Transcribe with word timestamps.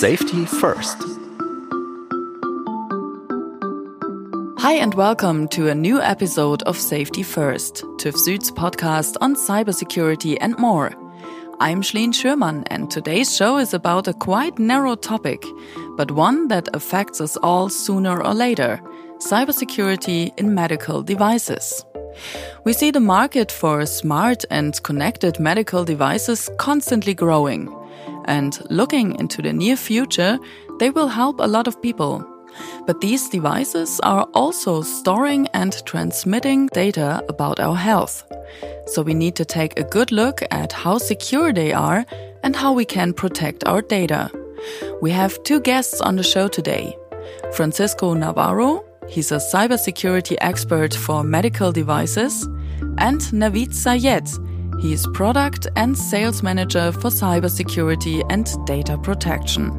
Safety 0.00 0.46
First. 0.46 0.96
Hi, 4.58 4.72
and 4.72 4.94
welcome 4.94 5.46
to 5.48 5.68
a 5.68 5.74
new 5.74 6.00
episode 6.00 6.62
of 6.62 6.78
Safety 6.78 7.22
First, 7.22 7.84
TÜV 7.98 8.14
Süd's 8.14 8.50
podcast 8.50 9.18
on 9.20 9.34
cybersecurity 9.34 10.38
and 10.40 10.58
more. 10.58 10.92
I'm 11.60 11.82
Schleen 11.82 12.14
Schürmann, 12.14 12.66
and 12.70 12.90
today's 12.90 13.36
show 13.36 13.58
is 13.58 13.74
about 13.74 14.08
a 14.08 14.14
quite 14.14 14.58
narrow 14.58 14.94
topic, 14.94 15.44
but 15.98 16.12
one 16.12 16.48
that 16.48 16.74
affects 16.74 17.20
us 17.20 17.36
all 17.36 17.68
sooner 17.68 18.24
or 18.24 18.32
later 18.32 18.80
cybersecurity 19.18 20.32
in 20.38 20.54
medical 20.54 21.02
devices. 21.02 21.84
We 22.64 22.72
see 22.72 22.90
the 22.90 23.00
market 23.00 23.52
for 23.52 23.84
smart 23.84 24.46
and 24.50 24.82
connected 24.82 25.38
medical 25.38 25.84
devices 25.84 26.48
constantly 26.56 27.12
growing. 27.12 27.68
And 28.26 28.58
looking 28.70 29.18
into 29.18 29.42
the 29.42 29.52
near 29.52 29.76
future, 29.76 30.38
they 30.78 30.90
will 30.90 31.08
help 31.08 31.40
a 31.40 31.46
lot 31.46 31.66
of 31.66 31.80
people. 31.82 32.24
But 32.86 33.00
these 33.00 33.28
devices 33.28 34.00
are 34.00 34.24
also 34.34 34.82
storing 34.82 35.48
and 35.48 35.84
transmitting 35.86 36.66
data 36.68 37.24
about 37.28 37.60
our 37.60 37.76
health. 37.76 38.24
So 38.86 39.02
we 39.02 39.14
need 39.14 39.36
to 39.36 39.44
take 39.44 39.78
a 39.78 39.84
good 39.84 40.10
look 40.10 40.42
at 40.50 40.72
how 40.72 40.98
secure 40.98 41.52
they 41.52 41.72
are 41.72 42.04
and 42.42 42.56
how 42.56 42.72
we 42.72 42.84
can 42.84 43.12
protect 43.12 43.66
our 43.66 43.82
data. 43.82 44.30
We 45.00 45.10
have 45.10 45.42
two 45.44 45.60
guests 45.60 46.00
on 46.00 46.16
the 46.16 46.22
show 46.22 46.48
today 46.48 46.96
Francisco 47.52 48.14
Navarro, 48.14 48.84
he's 49.08 49.32
a 49.32 49.36
cybersecurity 49.36 50.36
expert 50.40 50.94
for 50.94 51.22
medical 51.24 51.72
devices, 51.72 52.44
and 52.98 53.20
Nawid 53.32 53.72
Sayed, 53.72 54.28
he 54.80 54.94
is 54.94 55.06
product 55.08 55.66
and 55.76 55.96
sales 55.96 56.42
manager 56.42 56.90
for 56.90 57.10
cybersecurity 57.10 58.24
and 58.30 58.48
data 58.66 58.96
protection. 58.96 59.70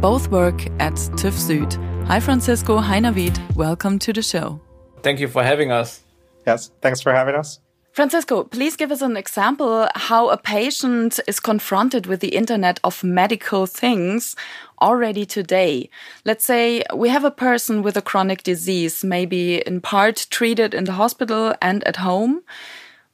Both 0.00 0.30
work 0.30 0.66
at 0.78 0.94
TÜV 1.18 1.34
Süd. 1.34 2.06
Hi, 2.06 2.20
Francisco. 2.20 2.78
Hi, 2.78 3.00
Nawid. 3.00 3.36
Welcome 3.56 3.98
to 3.98 4.12
the 4.12 4.22
show. 4.22 4.60
Thank 5.02 5.18
you 5.18 5.26
for 5.26 5.42
having 5.42 5.72
us. 5.72 6.02
Yes, 6.46 6.70
thanks 6.80 7.00
for 7.00 7.12
having 7.12 7.34
us. 7.34 7.58
Francisco, 7.90 8.44
please 8.44 8.76
give 8.76 8.92
us 8.92 9.02
an 9.02 9.16
example 9.16 9.88
how 9.94 10.28
a 10.28 10.36
patient 10.36 11.18
is 11.26 11.40
confronted 11.40 12.06
with 12.06 12.20
the 12.20 12.36
Internet 12.36 12.78
of 12.84 13.02
medical 13.02 13.66
things 13.66 14.36
already 14.80 15.24
today. 15.24 15.88
Let's 16.24 16.44
say 16.44 16.84
we 16.94 17.08
have 17.08 17.24
a 17.24 17.30
person 17.30 17.82
with 17.82 17.96
a 17.96 18.02
chronic 18.02 18.42
disease, 18.42 19.02
maybe 19.02 19.62
in 19.66 19.80
part 19.80 20.26
treated 20.30 20.74
in 20.74 20.84
the 20.84 20.92
hospital 20.92 21.54
and 21.60 21.82
at 21.84 21.96
home. 21.96 22.42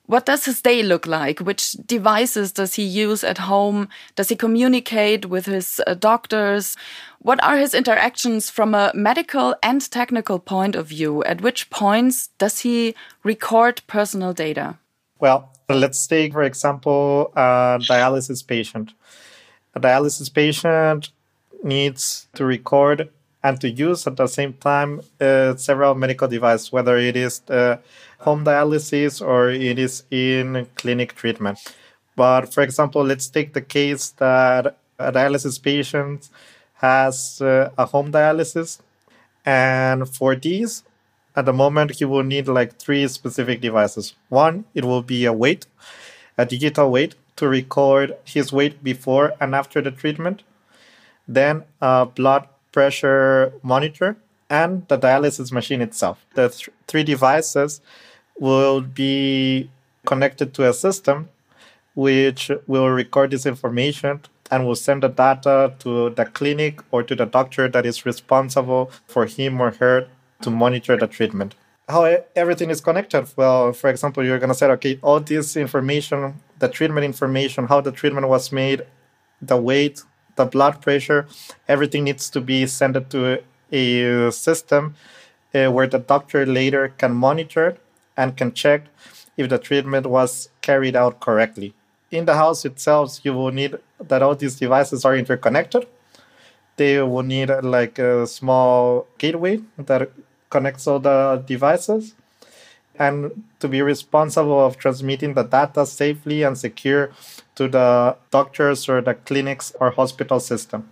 What 0.06 0.26
does 0.26 0.44
his 0.44 0.60
day 0.60 0.82
look 0.82 1.06
like? 1.06 1.38
Which 1.38 1.72
devices 1.86 2.52
does 2.52 2.74
he 2.74 2.82
use 2.82 3.22
at 3.22 3.38
home? 3.38 3.88
Does 4.16 4.28
he 4.28 4.36
communicate 4.36 5.26
with 5.26 5.46
his 5.46 5.80
uh, 5.86 5.94
doctors? 5.94 6.76
What 7.20 7.42
are 7.42 7.56
his 7.56 7.72
interactions 7.72 8.50
from 8.50 8.74
a 8.74 8.90
medical 8.94 9.54
and 9.62 9.80
technical 9.90 10.38
point 10.40 10.74
of 10.74 10.88
view? 10.88 11.22
At 11.24 11.40
which 11.40 11.70
points 11.70 12.28
does 12.38 12.60
he 12.60 12.94
record 13.22 13.82
personal 13.86 14.32
data? 14.32 14.78
Well, 15.20 15.52
let's 15.68 16.04
take, 16.06 16.32
for 16.32 16.42
example, 16.42 17.32
a 17.36 17.78
dialysis 17.80 18.44
patient. 18.44 18.94
A 19.74 19.80
dialysis 19.80 20.32
patient 20.34 21.10
needs 21.62 22.26
to 22.34 22.44
record 22.44 23.08
and 23.42 23.60
to 23.60 23.68
use 23.68 24.06
at 24.06 24.16
the 24.16 24.26
same 24.26 24.52
time 24.54 25.00
uh, 25.20 25.56
several 25.56 25.94
medical 25.94 26.28
devices, 26.28 26.72
whether 26.72 26.96
it 26.96 27.16
is 27.16 27.42
uh, 27.48 27.76
home 28.18 28.44
dialysis 28.44 29.20
or 29.20 29.50
it 29.50 29.78
is 29.78 30.04
in 30.10 30.66
clinic 30.76 31.14
treatment. 31.14 31.58
But 32.14 32.52
for 32.52 32.62
example, 32.62 33.04
let's 33.04 33.28
take 33.28 33.52
the 33.52 33.60
case 33.62 34.10
that 34.10 34.76
a 34.98 35.12
dialysis 35.12 35.60
patient 35.60 36.28
has 36.74 37.40
uh, 37.40 37.70
a 37.78 37.86
home 37.86 38.12
dialysis. 38.12 38.80
And 39.44 40.08
for 40.08 40.36
these, 40.36 40.84
at 41.34 41.46
the 41.46 41.52
moment, 41.52 41.96
he 41.96 42.04
will 42.04 42.22
need 42.22 42.46
like 42.46 42.78
three 42.78 43.08
specific 43.08 43.60
devices. 43.60 44.14
One, 44.28 44.66
it 44.74 44.84
will 44.84 45.02
be 45.02 45.24
a 45.24 45.32
weight, 45.32 45.66
a 46.38 46.46
digital 46.46 46.90
weight 46.90 47.14
to 47.36 47.48
record 47.48 48.16
his 48.24 48.52
weight 48.52 48.84
before 48.84 49.32
and 49.40 49.54
after 49.54 49.80
the 49.80 49.90
treatment. 49.90 50.42
Then 51.26 51.64
a 51.80 52.06
blood 52.06 52.46
pressure 52.72 53.52
monitor 53.62 54.16
and 54.50 54.86
the 54.88 54.98
dialysis 54.98 55.52
machine 55.52 55.80
itself. 55.80 56.26
The 56.34 56.48
th- 56.48 56.68
three 56.86 57.04
devices 57.04 57.80
will 58.38 58.80
be 58.80 59.70
connected 60.04 60.52
to 60.54 60.68
a 60.68 60.72
system 60.72 61.28
which 61.94 62.50
will 62.66 62.88
record 62.88 63.30
this 63.30 63.46
information 63.46 64.20
and 64.50 64.66
will 64.66 64.76
send 64.76 65.02
the 65.02 65.08
data 65.08 65.74
to 65.78 66.10
the 66.10 66.24
clinic 66.24 66.80
or 66.90 67.02
to 67.02 67.14
the 67.14 67.26
doctor 67.26 67.68
that 67.68 67.86
is 67.86 68.04
responsible 68.04 68.90
for 69.06 69.26
him 69.26 69.60
or 69.60 69.70
her 69.72 70.08
to 70.42 70.50
monitor 70.50 70.96
the 70.96 71.06
treatment. 71.06 71.54
How 71.88 72.04
everything 72.36 72.70
is 72.70 72.80
connected? 72.80 73.26
Well, 73.36 73.72
for 73.72 73.90
example, 73.90 74.24
you're 74.24 74.38
going 74.38 74.48
to 74.48 74.54
say, 74.54 74.66
okay, 74.66 74.98
all 75.02 75.20
this 75.20 75.56
information, 75.56 76.34
the 76.58 76.68
treatment 76.68 77.04
information, 77.04 77.66
how 77.66 77.80
the 77.80 77.92
treatment 77.92 78.28
was 78.28 78.52
made, 78.52 78.86
the 79.40 79.56
weight, 79.56 80.02
the 80.36 80.44
blood 80.44 80.80
pressure, 80.80 81.26
everything 81.68 82.04
needs 82.04 82.30
to 82.30 82.40
be 82.40 82.66
sent 82.66 83.10
to 83.10 83.42
a 83.70 84.30
system 84.30 84.94
uh, 85.54 85.68
where 85.70 85.86
the 85.86 85.98
doctor 85.98 86.44
later 86.46 86.88
can 86.98 87.12
monitor 87.14 87.76
and 88.16 88.36
can 88.36 88.52
check 88.52 88.82
if 89.36 89.48
the 89.48 89.58
treatment 89.58 90.06
was 90.06 90.50
carried 90.60 90.94
out 90.94 91.20
correctly 91.20 91.74
in 92.12 92.26
the 92.26 92.34
house 92.34 92.64
itself, 92.64 93.18
you 93.24 93.32
will 93.32 93.50
need 93.50 93.76
that 93.98 94.22
all 94.22 94.36
these 94.36 94.56
devices 94.56 95.04
are 95.04 95.16
interconnected. 95.16 95.86
They 96.76 97.00
will 97.00 97.22
need 97.22 97.50
like 97.62 97.98
a 97.98 98.26
small 98.26 99.06
gateway 99.18 99.60
that 99.78 100.10
connects 100.50 100.86
all 100.86 101.00
the 101.00 101.42
devices 101.46 102.14
and 102.98 103.44
to 103.60 103.68
be 103.68 103.82
responsible 103.82 104.64
of 104.64 104.76
transmitting 104.76 105.34
the 105.34 105.42
data 105.42 105.86
safely 105.86 106.42
and 106.42 106.56
secure 106.58 107.10
to 107.54 107.68
the 107.68 108.16
doctors 108.30 108.88
or 108.88 109.00
the 109.00 109.14
clinics 109.14 109.72
or 109.80 109.90
hospital 109.90 110.40
system. 110.40 110.88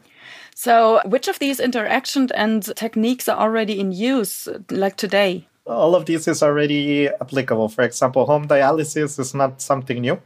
So, 0.54 1.00
which 1.04 1.28
of 1.28 1.38
these 1.38 1.60
interactions 1.60 2.30
and 2.32 2.62
techniques 2.76 3.28
are 3.28 3.38
already 3.38 3.80
in 3.80 3.92
use, 3.92 4.48
like 4.70 4.96
today? 4.96 5.48
All 5.66 5.94
of 5.94 6.04
this 6.06 6.28
is 6.28 6.42
already 6.42 7.08
applicable. 7.08 7.68
For 7.68 7.82
example, 7.82 8.26
home 8.26 8.48
dialysis 8.48 9.18
is 9.18 9.34
not 9.34 9.62
something 9.62 10.00
new. 10.00 10.20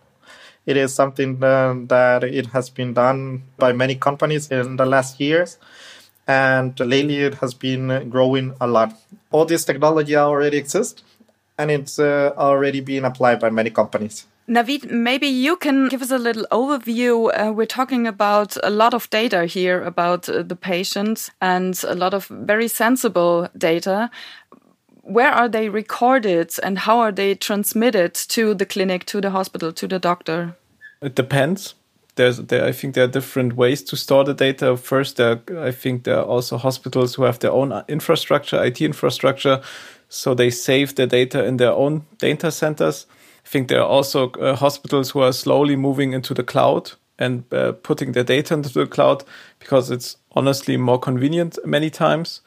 It 0.67 0.77
is 0.77 0.95
something 0.95 1.43
uh, 1.45 1.75
that 1.89 2.25
it 2.25 2.47
has 2.47 2.71
been 2.71 2.95
done 2.95 3.43
by 3.59 3.73
many 3.73 3.95
companies 3.95 4.51
in 4.51 4.77
the 4.77 4.87
last 4.87 5.21
years. 5.21 5.59
And 6.27 6.79
lately 6.81 7.19
it 7.19 7.35
has 7.35 7.53
been 7.53 8.09
growing 8.09 8.55
a 8.61 8.67
lot. 8.67 8.99
All 9.31 9.45
this 9.45 9.65
technology 9.65 10.17
already 10.17 10.57
exists 10.57 11.05
and 11.59 11.71
it's 11.71 11.99
uh, 11.99 12.33
already 12.37 12.81
being 12.81 13.05
applied 13.05 13.41
by 13.41 13.51
many 13.51 13.71
companies. 13.71 14.27
Nawid, 14.47 14.91
maybe 14.91 15.27
you 15.27 15.57
can 15.57 15.89
give 15.89 16.03
us 16.03 16.11
a 16.11 16.19
little 16.19 16.47
overview. 16.51 17.31
Uh, 17.33 17.51
we're 17.51 17.65
talking 17.65 18.07
about 18.07 18.59
a 18.63 18.69
lot 18.69 18.93
of 18.93 19.09
data 19.09 19.47
here 19.47 19.83
about 19.83 20.29
uh, 20.29 20.43
the 20.43 20.57
patients 20.57 21.31
and 21.41 21.83
a 21.85 21.95
lot 21.95 22.13
of 22.13 22.27
very 22.27 22.69
sensible 22.69 23.49
data 23.57 24.11
where 25.05 25.31
are 25.31 25.49
they 25.49 25.69
recorded 25.69 26.53
and 26.63 26.79
how 26.81 26.99
are 26.99 27.13
they 27.13 27.35
transmitted 27.35 28.15
to 28.15 28.55
the 28.55 28.67
clinic, 28.67 29.05
to 29.07 29.21
the 29.21 29.31
hospital, 29.31 29.73
to 29.73 29.87
the 29.87 29.99
doctor? 29.99 30.57
It 31.03 31.15
depends. 31.15 31.75
There's, 32.17 32.39
there, 32.39 32.65
I 32.65 32.73
think 32.73 32.95
there 32.95 33.05
are 33.05 33.09
different 33.09 33.55
ways 33.55 33.83
to 33.85 33.97
store 33.97 34.25
the 34.25 34.35
data. 34.35 34.77
First, 34.77 35.17
there, 35.17 35.41
I 35.59 35.73
think 35.73 36.05
there 36.05 36.19
are 36.19 36.25
also 36.25 36.57
hospitals 36.57 37.15
who 37.15 37.25
have 37.25 37.41
their 37.41 37.51
own 37.51 37.85
infrastructure, 37.89 38.63
IT 38.65 38.81
infrastructure, 38.81 39.61
so 40.15 40.35
they 40.35 40.51
save 40.51 40.95
the 40.95 41.07
data 41.07 41.45
in 41.45 41.57
their 41.57 41.73
own 41.73 42.07
data 42.19 42.51
centers. 42.53 43.07
I 43.45 43.49
think 43.49 43.69
there 43.69 43.81
are 43.81 43.89
also 43.89 44.31
uh, 44.31 44.55
hospitals 44.55 45.11
who 45.11 45.21
are 45.21 45.33
slowly 45.33 45.77
moving 45.77 46.13
into 46.13 46.35
the 46.35 46.45
cloud 46.45 46.93
and 47.19 47.45
uh, 47.53 47.73
putting 47.73 48.13
their 48.13 48.25
data 48.25 48.55
into 48.55 48.69
the 48.71 48.87
cloud 48.87 49.25
because 49.59 49.91
it's 49.91 50.17
honestly 50.33 50.77
more 50.77 50.99
convenient 50.99 51.59
many 51.65 51.91
times 51.91 52.41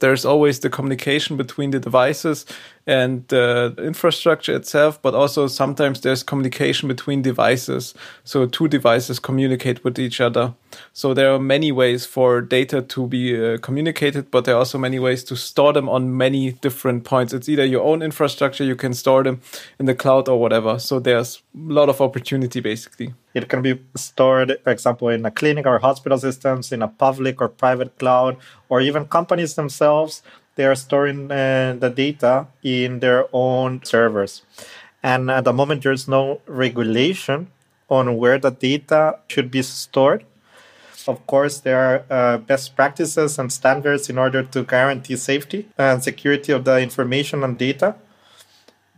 there's 0.00 0.24
always 0.24 0.60
the 0.60 0.70
communication 0.70 1.36
between 1.36 1.70
the 1.70 1.80
devices 1.80 2.46
and 2.86 3.26
the 3.28 3.74
infrastructure 3.78 4.54
itself, 4.54 5.00
but 5.00 5.14
also 5.14 5.46
sometimes 5.46 6.02
there's 6.02 6.22
communication 6.22 6.88
between 6.88 7.22
devices. 7.22 7.94
So 8.24 8.46
two 8.46 8.68
devices 8.68 9.18
communicate 9.18 9.82
with 9.84 9.98
each 9.98 10.20
other. 10.20 10.54
So 10.92 11.14
there 11.14 11.32
are 11.32 11.38
many 11.38 11.72
ways 11.72 12.04
for 12.04 12.40
data 12.40 12.82
to 12.82 13.06
be 13.06 13.54
uh, 13.54 13.58
communicated, 13.58 14.30
but 14.30 14.44
there 14.44 14.54
are 14.54 14.58
also 14.58 14.76
many 14.76 14.98
ways 14.98 15.24
to 15.24 15.36
store 15.36 15.72
them 15.72 15.88
on 15.88 16.16
many 16.16 16.52
different 16.52 17.04
points. 17.04 17.32
It's 17.32 17.48
either 17.48 17.64
your 17.64 17.82
own 17.82 18.02
infrastructure, 18.02 18.64
you 18.64 18.76
can 18.76 18.92
store 18.92 19.22
them 19.22 19.40
in 19.78 19.86
the 19.86 19.94
cloud 19.94 20.28
or 20.28 20.38
whatever. 20.38 20.78
So 20.78 21.00
there's 21.00 21.42
a 21.54 21.72
lot 21.72 21.88
of 21.88 22.00
opportunity 22.00 22.60
basically. 22.60 23.14
It 23.32 23.48
can 23.48 23.62
be 23.62 23.80
stored, 23.96 24.58
for 24.62 24.70
example, 24.70 25.08
in 25.08 25.24
a 25.24 25.30
clinic 25.30 25.66
or 25.66 25.78
hospital 25.78 26.18
systems, 26.18 26.70
in 26.70 26.82
a 26.82 26.88
public 26.88 27.40
or 27.40 27.48
private 27.48 27.98
cloud, 27.98 28.36
or 28.68 28.80
even 28.80 29.06
companies 29.06 29.54
themselves 29.54 30.22
they 30.56 30.64
are 30.64 30.74
storing 30.74 31.30
uh, 31.30 31.76
the 31.78 31.90
data 31.90 32.46
in 32.62 33.00
their 33.00 33.26
own 33.32 33.84
servers. 33.84 34.42
And 35.02 35.30
at 35.30 35.44
the 35.44 35.52
moment, 35.52 35.82
there's 35.82 36.08
no 36.08 36.40
regulation 36.46 37.48
on 37.90 38.16
where 38.16 38.38
the 38.38 38.50
data 38.50 39.18
should 39.28 39.50
be 39.50 39.62
stored. 39.62 40.24
Of 41.06 41.26
course, 41.26 41.60
there 41.60 41.78
are 41.78 42.04
uh, 42.08 42.38
best 42.38 42.74
practices 42.74 43.38
and 43.38 43.52
standards 43.52 44.08
in 44.08 44.16
order 44.16 44.42
to 44.42 44.64
guarantee 44.64 45.16
safety 45.16 45.68
and 45.76 46.02
security 46.02 46.52
of 46.52 46.64
the 46.64 46.80
information 46.80 47.44
and 47.44 47.58
data, 47.58 47.96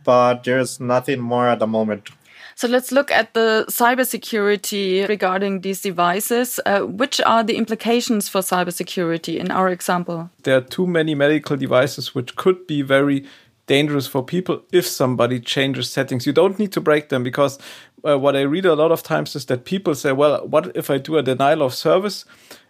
but 0.05 0.45
there's 0.45 0.79
nothing 0.79 1.19
more 1.19 1.49
at 1.49 1.59
the 1.59 1.67
moment. 1.67 2.09
So 2.57 2.67
let's 2.67 2.91
look 2.91 3.11
at 3.11 3.35
the 3.35 3.65
cybersecurity 3.69 5.07
regarding 5.07 5.61
these 5.61 5.79
devices. 5.81 6.59
Uh, 6.65 6.79
which 6.79 7.21
are 7.21 7.43
the 7.43 7.55
implications 7.55 8.29
for 8.29 8.41
cybersecurity 8.41 9.37
in 9.37 9.51
our 9.51 9.69
example? 9.69 10.31
There 10.41 10.57
are 10.57 10.61
too 10.61 10.87
many 10.87 11.13
medical 11.13 11.55
devices 11.55 12.15
which 12.15 12.35
could 12.35 12.65
be 12.65 12.81
very 12.81 13.25
dangerous 13.67 14.07
for 14.07 14.23
people 14.23 14.63
if 14.71 14.87
somebody 14.87 15.39
changes 15.39 15.91
settings. 15.91 16.25
You 16.25 16.33
don't 16.33 16.57
need 16.57 16.71
to 16.71 16.81
break 16.81 17.09
them 17.09 17.21
because 17.21 17.59
uh, 18.03 18.17
what 18.17 18.35
I 18.35 18.41
read 18.41 18.65
a 18.65 18.73
lot 18.73 18.91
of 18.91 19.03
times 19.03 19.35
is 19.35 19.45
that 19.45 19.63
people 19.63 19.93
say, 19.93 20.11
well, 20.11 20.47
what 20.47 20.75
if 20.75 20.89
I 20.89 20.97
do 20.97 21.17
a 21.17 21.21
denial 21.21 21.61
of 21.61 21.75
service 21.75 22.25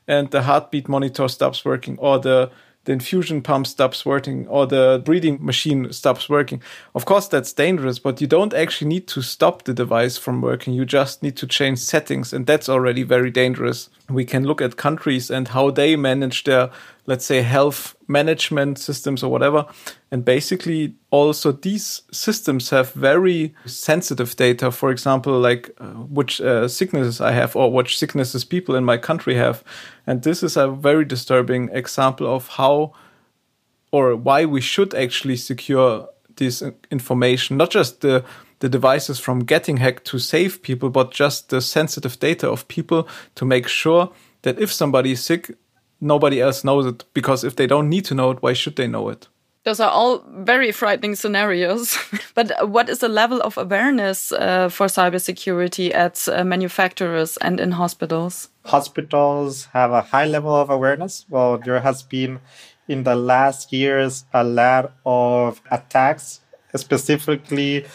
and 0.05 0.29
the 0.31 0.41
heartbeat 0.41 0.89
monitor 0.89 1.29
stops 1.29 1.63
working 1.63 1.97
or 1.99 2.19
the 2.19 2.51
the 2.87 2.93
infusion 2.93 3.41
pump 3.41 3.67
stops 3.67 4.05
working 4.05 4.47
or 4.47 4.65
the 4.65 5.01
breathing 5.03 5.37
machine 5.41 5.91
stops 5.91 6.29
working. 6.29 6.61
Of 6.95 7.03
course, 7.03 7.27
that's 7.27 7.51
dangerous, 7.51 7.99
but 7.99 8.21
you 8.21 8.27
don't 8.27 8.53
actually 8.53 8.87
need 8.87 9.07
to 9.09 9.21
stop 9.21 9.63
the 9.63 9.73
device 9.73 10.17
from 10.17 10.41
working. 10.41 10.73
You 10.73 10.85
just 10.85 11.21
need 11.21 11.35
to 11.35 11.47
change 11.47 11.79
settings, 11.79 12.31
and 12.31 12.47
that's 12.47 12.69
already 12.69 13.03
very 13.03 13.29
dangerous. 13.29 13.89
We 14.09 14.23
can 14.23 14.45
look 14.45 14.61
at 14.61 14.77
countries 14.77 15.29
and 15.29 15.49
how 15.49 15.69
they 15.69 15.97
manage 15.97 16.45
their, 16.45 16.69
let's 17.05 17.25
say, 17.25 17.41
health 17.41 17.96
management 18.07 18.79
systems 18.79 19.23
or 19.23 19.31
whatever. 19.31 19.65
And 20.11 20.23
basically, 20.23 20.95
also 21.11 21.51
these 21.51 22.01
systems 22.11 22.69
have 22.69 22.93
very 22.93 23.53
sensitive 23.65 24.35
data. 24.35 24.71
For 24.71 24.91
example, 24.91 25.39
like 25.39 25.69
uh, 25.79 25.93
which 26.09 26.41
uh, 26.41 26.67
sicknesses 26.67 27.21
I 27.21 27.31
have 27.31 27.55
or 27.55 27.71
which 27.71 27.97
sicknesses 27.97 28.45
people 28.45 28.75
in 28.75 28.85
my 28.85 28.97
country 28.97 29.35
have. 29.35 29.63
And 30.05 30.23
this 30.23 30.43
is 30.43 30.57
a 30.57 30.69
very 30.69 31.05
disturbing 31.05 31.69
example 31.73 32.27
of 32.27 32.47
how 32.47 32.93
or 33.91 34.15
why 34.15 34.45
we 34.45 34.61
should 34.61 34.93
actually 34.93 35.37
secure 35.37 36.09
this 36.35 36.63
information, 36.91 37.57
not 37.57 37.71
just 37.71 38.01
the 38.01 38.23
the 38.59 38.69
devices 38.69 39.19
from 39.19 39.45
getting 39.45 39.77
hacked 39.77 40.05
to 40.05 40.17
save 40.17 40.63
people, 40.63 40.89
but 40.89 41.11
just 41.11 41.49
the 41.49 41.61
sensitive 41.61 42.19
data 42.19 42.49
of 42.49 42.67
people 42.67 43.07
to 43.35 43.45
make 43.45 43.67
sure 43.67 44.11
that 44.41 44.59
if 44.59 44.73
somebody 44.73 45.11
is 45.11 45.23
sick, 45.23 45.55
nobody 46.01 46.41
else 46.41 46.63
knows 46.63 46.85
it. 46.85 47.03
Because 47.13 47.43
if 47.43 47.55
they 47.55 47.67
don't 47.67 47.89
need 47.89 48.05
to 48.05 48.15
know 48.15 48.31
it, 48.31 48.41
why 48.41 48.53
should 48.53 48.75
they 48.75 48.87
know 48.87 49.09
it? 49.09 49.27
Those 49.63 49.81
are 49.81 49.89
all 49.89 50.23
very 50.29 50.71
frightening 50.71 51.15
scenarios. 51.15 51.97
but 52.35 52.69
what 52.69 52.87
is 52.87 52.99
the 52.99 53.09
level 53.09 53.41
of 53.41 53.57
awareness 53.57 54.31
uh, 54.31 54.69
for 54.69 54.87
cybersecurity 54.87 55.93
at 55.93 56.25
uh, 56.29 56.43
manufacturers 56.45 57.35
and 57.37 57.59
in 57.59 57.71
hospitals? 57.71 58.47
Hospitals 58.65 59.65
have 59.73 59.91
a 59.91 60.01
high 60.01 60.25
level 60.25 60.55
of 60.55 60.69
awareness. 60.69 61.25
Well, 61.29 61.57
there 61.57 61.81
has 61.81 62.01
been 62.01 62.39
in 62.87 63.03
the 63.03 63.15
last 63.15 63.73
years 63.73 64.23
a 64.33 64.43
lot 64.43 64.93
of 65.05 65.61
attacks, 65.69 66.39
specifically 66.75 67.85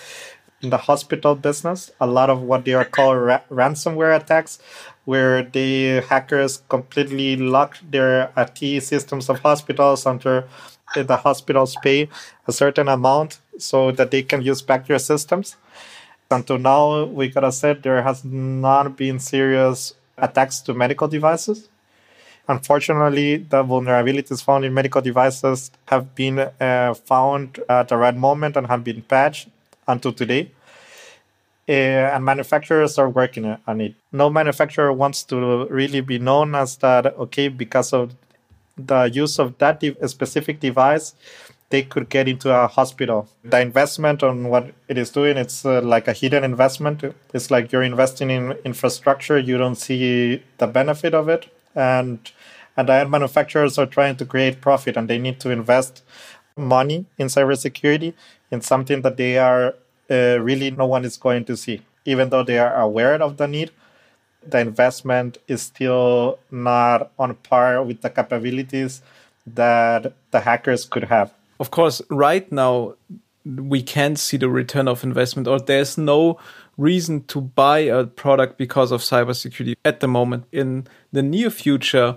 in 0.60 0.70
the 0.70 0.78
hospital 0.78 1.34
business, 1.34 1.90
a 2.00 2.06
lot 2.06 2.30
of 2.30 2.40
what 2.42 2.64
they 2.64 2.72
are 2.72 2.84
called 2.84 3.18
ra- 3.18 3.40
ransomware 3.50 4.16
attacks, 4.16 4.58
where 5.04 5.42
the 5.42 6.00
hackers 6.08 6.62
completely 6.68 7.36
lock 7.36 7.78
their 7.90 8.30
IT 8.36 8.82
systems 8.82 9.28
of 9.28 9.40
hospitals 9.40 10.06
under 10.06 10.46
the 10.94 11.16
hospitals 11.16 11.76
pay 11.82 12.08
a 12.46 12.52
certain 12.52 12.88
amount 12.88 13.40
so 13.58 13.90
that 13.92 14.10
they 14.10 14.22
can 14.22 14.42
use 14.42 14.62
back 14.62 14.86
their 14.86 14.98
systems. 14.98 15.56
Until 16.30 16.58
now, 16.58 17.04
we 17.04 17.28
gotta 17.28 17.52
say 17.52 17.74
there 17.74 18.02
has 18.02 18.24
not 18.24 18.96
been 18.96 19.18
serious 19.18 19.94
attacks 20.16 20.60
to 20.60 20.74
medical 20.74 21.08
devices. 21.08 21.68
Unfortunately, 22.48 23.36
the 23.36 23.62
vulnerabilities 23.62 24.42
found 24.42 24.64
in 24.64 24.74
medical 24.74 25.00
devices 25.00 25.70
have 25.86 26.14
been 26.14 26.38
uh, 26.38 26.94
found 26.94 27.60
at 27.68 27.88
the 27.88 27.96
right 27.96 28.16
moment 28.16 28.56
and 28.56 28.66
have 28.66 28.82
been 28.82 29.02
patched 29.02 29.48
until 29.86 30.12
today. 30.12 30.50
Uh, 31.68 31.72
and 32.14 32.24
manufacturers 32.24 32.98
are 32.98 33.08
working 33.08 33.56
on 33.66 33.80
it. 33.80 33.94
No 34.10 34.28
manufacturer 34.28 34.92
wants 34.92 35.22
to 35.24 35.66
really 35.66 36.00
be 36.00 36.18
known 36.18 36.54
as 36.56 36.76
that, 36.78 37.06
okay, 37.16 37.48
because 37.48 37.92
of 37.92 38.16
the 38.76 39.04
use 39.04 39.38
of 39.38 39.56
that 39.58 39.78
de- 39.78 40.08
specific 40.08 40.58
device, 40.58 41.14
they 41.70 41.82
could 41.82 42.08
get 42.08 42.28
into 42.28 42.50
a 42.50 42.66
hospital. 42.66 43.28
The 43.44 43.60
investment 43.60 44.22
on 44.22 44.48
what 44.48 44.72
it 44.88 44.98
is 44.98 45.10
doing, 45.10 45.36
it's 45.36 45.64
uh, 45.64 45.80
like 45.82 46.08
a 46.08 46.12
hidden 46.12 46.44
investment. 46.44 47.02
It's 47.32 47.50
like 47.50 47.72
you're 47.72 47.82
investing 47.82 48.30
in 48.30 48.52
infrastructure, 48.64 49.38
you 49.38 49.56
don't 49.56 49.76
see 49.76 50.42
the 50.58 50.66
benefit 50.66 51.14
of 51.14 51.28
it. 51.28 51.48
And, 51.74 52.18
and 52.76 52.88
the 52.88 52.92
end 52.92 53.10
manufacturers 53.10 53.78
are 53.78 53.86
trying 53.86 54.16
to 54.16 54.26
create 54.26 54.60
profit 54.60 54.96
and 54.96 55.08
they 55.08 55.18
need 55.18 55.40
to 55.40 55.50
invest 55.50 56.02
money 56.56 57.06
in 57.16 57.28
cybersecurity 57.28 58.12
in 58.50 58.60
something 58.60 59.00
that 59.02 59.16
they 59.16 59.38
are 59.38 59.74
uh, 60.12 60.38
really 60.40 60.70
no 60.70 60.86
one 60.86 61.04
is 61.04 61.16
going 61.16 61.44
to 61.46 61.56
see. 61.56 61.80
Even 62.04 62.28
though 62.28 62.42
they 62.42 62.58
are 62.58 62.74
aware 62.76 63.14
of 63.22 63.38
the 63.38 63.48
need, 63.48 63.70
the 64.46 64.58
investment 64.58 65.38
is 65.48 65.62
still 65.62 66.38
not 66.50 67.10
on 67.18 67.34
par 67.36 67.82
with 67.82 68.02
the 68.02 68.10
capabilities 68.10 69.02
that 69.46 70.12
the 70.30 70.40
hackers 70.40 70.84
could 70.84 71.04
have. 71.04 71.32
Of 71.58 71.70
course, 71.70 72.02
right 72.10 72.50
now, 72.50 72.94
we 73.44 73.82
can't 73.82 74.18
see 74.18 74.36
the 74.36 74.48
return 74.48 74.88
of 74.88 75.04
investment, 75.04 75.48
or 75.48 75.60
there's 75.60 75.96
no 75.96 76.38
reason 76.76 77.24
to 77.24 77.40
buy 77.40 77.80
a 77.80 78.04
product 78.04 78.58
because 78.58 78.92
of 78.92 79.00
cybersecurity 79.00 79.74
at 79.84 80.00
the 80.00 80.08
moment. 80.08 80.44
In 80.52 80.86
the 81.12 81.22
near 81.22 81.50
future, 81.50 82.16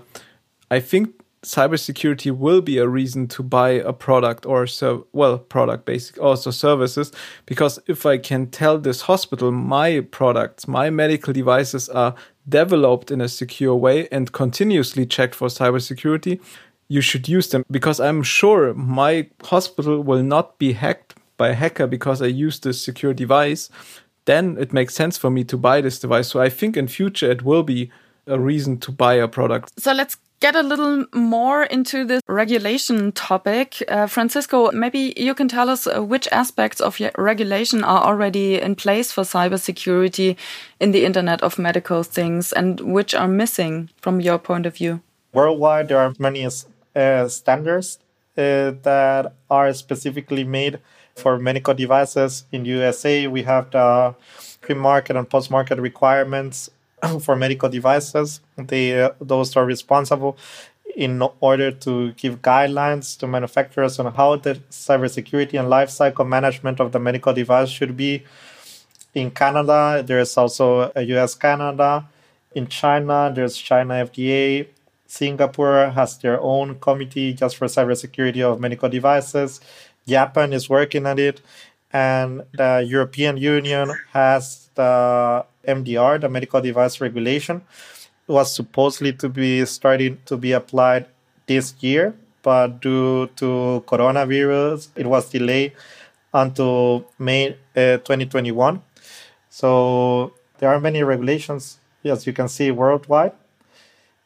I 0.70 0.80
think 0.80 1.14
cybersecurity 1.46 2.36
will 2.36 2.60
be 2.60 2.78
a 2.78 2.88
reason 2.88 3.28
to 3.28 3.42
buy 3.42 3.70
a 3.70 3.92
product 3.92 4.44
or 4.44 4.66
so 4.66 5.06
well 5.12 5.38
product 5.38 5.84
basic 5.84 6.18
also 6.18 6.50
services 6.50 7.12
because 7.46 7.78
if 7.86 8.04
i 8.04 8.18
can 8.18 8.48
tell 8.48 8.78
this 8.78 9.02
hospital 9.02 9.52
my 9.52 10.00
products 10.10 10.66
my 10.66 10.90
medical 10.90 11.32
devices 11.32 11.88
are 11.88 12.16
developed 12.48 13.12
in 13.12 13.20
a 13.20 13.28
secure 13.28 13.76
way 13.76 14.08
and 14.10 14.32
continuously 14.32 15.06
checked 15.06 15.36
for 15.36 15.46
cybersecurity 15.46 16.40
you 16.88 17.00
should 17.00 17.28
use 17.28 17.48
them. 17.50 17.64
Because 17.70 18.00
i'm 18.00 18.22
sure 18.22 18.74
my 18.74 19.28
hospital 19.44 20.02
will 20.02 20.22
not 20.22 20.58
be 20.58 20.72
hacked 20.72 21.14
by 21.36 21.48
a 21.50 21.54
hacker 21.54 21.86
because 21.86 22.22
i 22.22 22.26
use 22.26 22.58
this 22.60 22.80
secure 22.80 23.14
device 23.14 23.70
then 24.24 24.56
it 24.58 24.72
makes 24.72 24.94
sense 24.94 25.16
for 25.16 25.30
me 25.30 25.44
to 25.44 25.56
buy 25.56 25.80
this 25.80 26.00
device. 26.00 26.26
So 26.26 26.40
i 26.40 26.48
think 26.48 26.76
in 26.76 26.88
future 26.88 27.30
it 27.30 27.42
will 27.42 27.62
be 27.62 27.90
a 28.26 28.38
reason 28.40 28.78
to 28.78 28.90
buy 28.90 29.14
a 29.14 29.28
product. 29.28 29.70
So 29.78 29.92
let's 29.92 30.16
get 30.40 30.54
a 30.54 30.62
little 30.62 31.04
more 31.12 31.64
into 31.64 32.04
this 32.04 32.22
regulation 32.28 33.12
topic. 33.12 33.82
Uh, 33.88 34.06
Francisco, 34.06 34.70
maybe 34.72 35.14
you 35.16 35.34
can 35.34 35.48
tell 35.48 35.68
us 35.70 35.86
uh, 35.86 36.02
which 36.02 36.28
aspects 36.32 36.80
of 36.80 37.00
regulation 37.16 37.82
are 37.84 38.04
already 38.04 38.60
in 38.60 38.74
place 38.74 39.10
for 39.12 39.22
cybersecurity 39.22 40.36
in 40.80 40.92
the 40.92 41.04
Internet 41.04 41.42
of 41.42 41.58
Medical 41.58 42.02
Things 42.02 42.52
and 42.52 42.80
which 42.80 43.14
are 43.14 43.28
missing 43.28 43.90
from 44.00 44.20
your 44.20 44.38
point 44.38 44.66
of 44.66 44.76
view. 44.76 45.00
Worldwide, 45.32 45.88
there 45.88 45.98
are 45.98 46.14
many 46.18 46.46
uh, 46.46 47.28
standards 47.28 47.98
uh, 48.36 48.72
that 48.82 49.34
are 49.50 49.72
specifically 49.72 50.44
made 50.44 50.78
for 51.14 51.38
medical 51.38 51.74
devices. 51.74 52.44
In 52.52 52.64
USA, 52.66 53.26
we 53.26 53.42
have 53.44 53.70
the 53.70 54.14
pre-market 54.60 55.16
and 55.16 55.28
post-market 55.28 55.78
requirements 55.78 56.70
for 57.20 57.36
medical 57.36 57.68
devices. 57.68 58.40
They 58.56 59.02
uh, 59.02 59.10
those 59.20 59.56
are 59.56 59.64
responsible 59.64 60.36
in 60.96 61.22
order 61.40 61.70
to 61.70 62.12
give 62.12 62.40
guidelines 62.40 63.18
to 63.18 63.26
manufacturers 63.26 63.98
on 63.98 64.12
how 64.14 64.36
the 64.36 64.54
cybersecurity 64.70 65.58
and 65.60 65.68
lifecycle 65.68 66.26
management 66.26 66.80
of 66.80 66.92
the 66.92 66.98
medical 66.98 67.34
device 67.34 67.68
should 67.68 67.96
be. 67.96 68.24
In 69.14 69.30
Canada, 69.30 70.02
there 70.04 70.18
is 70.18 70.36
also 70.36 70.90
a 70.96 71.02
US 71.02 71.34
Canada. 71.34 72.08
In 72.54 72.66
China, 72.66 73.30
there's 73.34 73.56
China 73.56 73.94
FDA. 73.94 74.68
Singapore 75.06 75.90
has 75.90 76.18
their 76.18 76.40
own 76.40 76.78
committee 76.80 77.32
just 77.32 77.56
for 77.56 77.66
cybersecurity 77.66 78.42
of 78.42 78.58
medical 78.58 78.88
devices. 78.88 79.60
Japan 80.06 80.52
is 80.52 80.68
working 80.68 81.06
on 81.06 81.18
it. 81.18 81.40
And 81.96 82.42
the 82.52 82.84
European 82.86 83.38
Union 83.38 83.90
has 84.12 84.68
the 84.74 85.46
MDR, 85.66 86.20
the 86.20 86.28
medical 86.28 86.60
device 86.60 87.00
regulation, 87.00 87.62
was 88.26 88.54
supposedly 88.54 89.14
to 89.14 89.30
be 89.30 89.64
starting 89.64 90.18
to 90.26 90.36
be 90.36 90.52
applied 90.52 91.06
this 91.46 91.74
year, 91.80 92.14
but 92.42 92.82
due 92.82 93.28
to 93.36 93.82
coronavirus, 93.86 94.88
it 94.94 95.06
was 95.06 95.30
delayed 95.30 95.72
until 96.34 97.08
May 97.18 97.56
uh, 97.74 97.96
2021. 98.04 98.82
So 99.48 100.34
there 100.58 100.68
are 100.68 100.78
many 100.78 101.02
regulations, 101.02 101.78
as 102.04 102.26
you 102.26 102.34
can 102.34 102.48
see, 102.48 102.70
worldwide. 102.70 103.32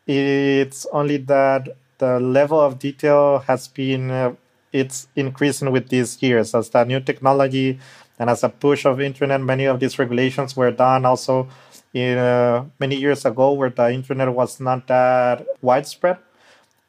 It's 0.09 0.87
only 0.91 1.19
that 1.19 1.69
the 1.99 2.19
level 2.19 2.59
of 2.59 2.81
detail 2.81 3.45
has 3.47 3.69
been 3.69 4.11
uh, 4.11 4.35
it's 4.73 5.09
increasing 5.17 5.71
with 5.71 5.89
these 5.89 6.23
years. 6.23 6.55
As 6.55 6.71
the 6.71 6.85
new 6.85 7.00
technology 7.00 7.79
and 8.19 8.31
as 8.31 8.45
a 8.45 8.49
push 8.49 8.85
of 8.85 9.00
internet, 9.00 9.41
many 9.41 9.65
of 9.65 9.81
these 9.81 9.99
regulations 9.99 10.57
were 10.57 10.71
done 10.71 11.05
also 11.05 11.49
in 11.93 12.19
uh, 12.19 12.65
many 12.79 12.97
years 12.97 13.25
ago 13.25 13.53
where 13.53 13.71
the 13.71 13.91
internet 13.91 14.33
was 14.33 14.61
not 14.61 14.87
that 14.87 15.45
widespread 15.61 16.19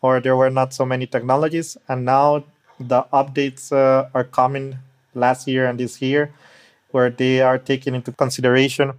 or 0.01 0.19
there 0.19 0.35
were 0.35 0.49
not 0.49 0.73
so 0.73 0.85
many 0.85 1.07
technologies. 1.07 1.77
And 1.87 2.05
now 2.05 2.43
the 2.79 3.03
updates 3.13 3.71
uh, 3.71 4.09
are 4.13 4.23
coming 4.23 4.77
last 5.13 5.47
year 5.47 5.65
and 5.67 5.79
this 5.79 6.01
year 6.01 6.33
where 6.91 7.09
they 7.09 7.41
are 7.41 7.57
taking 7.57 7.95
into 7.95 8.11
consideration 8.11 8.93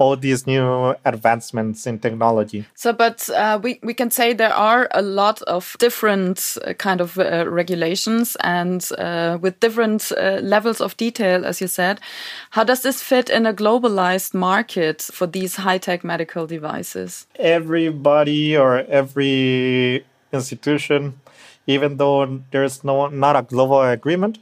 all 0.00 0.16
these 0.16 0.46
new 0.46 0.94
advancements 1.04 1.86
in 1.86 1.98
technology. 1.98 2.64
So, 2.74 2.92
but 2.92 3.28
uh, 3.28 3.60
we, 3.62 3.78
we 3.82 3.92
can 3.92 4.10
say 4.10 4.32
there 4.32 4.54
are 4.54 4.88
a 4.92 5.02
lot 5.02 5.42
of 5.42 5.76
different 5.78 6.56
uh, 6.64 6.72
kind 6.72 7.02
of 7.02 7.18
uh, 7.18 7.44
regulations 7.46 8.34
and 8.40 8.88
uh, 8.96 9.36
with 9.42 9.60
different 9.60 10.10
uh, 10.16 10.40
levels 10.42 10.80
of 10.80 10.96
detail, 10.96 11.44
as 11.44 11.60
you 11.60 11.68
said. 11.68 12.00
How 12.50 12.64
does 12.64 12.80
this 12.80 13.02
fit 13.02 13.28
in 13.28 13.44
a 13.44 13.52
globalized 13.52 14.32
market 14.32 15.02
for 15.02 15.26
these 15.26 15.56
high 15.56 15.78
tech 15.78 16.02
medical 16.02 16.46
devices? 16.46 17.26
Everybody 17.36 18.56
or 18.56 18.78
every 18.78 20.06
institution, 20.32 21.20
even 21.66 21.98
though 21.98 22.40
there's 22.52 22.82
no 22.82 23.08
not 23.08 23.36
a 23.36 23.42
global 23.42 23.82
agreement, 23.82 24.38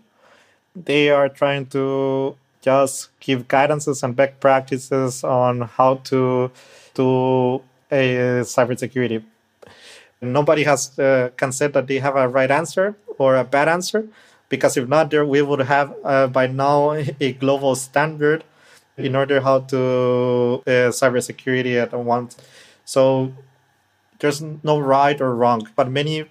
they 0.76 1.10
are 1.10 1.28
trying 1.28 1.66
to 1.66 2.36
just 2.60 3.10
give 3.20 3.48
guidances 3.48 4.02
and 4.02 4.16
best 4.16 4.40
practices 4.40 5.24
on 5.24 5.62
how 5.62 5.96
to 6.10 6.50
do 6.94 7.62
a 7.90 8.42
cybersecurity. 8.44 9.22
Nobody 10.20 10.64
has 10.64 10.98
uh, 10.98 11.30
can 11.36 11.52
say 11.52 11.68
that 11.68 11.86
they 11.86 11.98
have 11.98 12.16
a 12.16 12.28
right 12.28 12.50
answer 12.50 12.96
or 13.18 13.36
a 13.36 13.44
bad 13.44 13.68
answer, 13.68 14.08
because 14.48 14.76
if 14.76 14.88
not, 14.88 15.10
there 15.10 15.24
we 15.24 15.42
would 15.42 15.60
have 15.60 15.94
uh, 16.04 16.26
by 16.26 16.46
now 16.46 16.92
a 17.20 17.32
global 17.34 17.74
standard 17.76 18.42
in 18.96 19.14
order 19.14 19.40
how 19.40 19.60
to 19.60 20.62
uh, 20.66 20.90
cybersecurity 20.90 21.80
at 21.80 21.92
once. 21.94 22.36
So 22.84 23.32
there's 24.20 24.42
no 24.42 24.78
right 24.78 25.20
or 25.20 25.34
wrong, 25.34 25.68
but 25.76 25.90
many 25.90 26.26